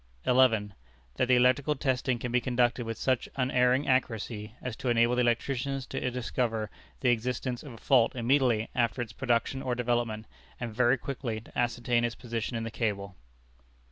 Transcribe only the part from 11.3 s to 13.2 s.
to ascertain its position in the cable.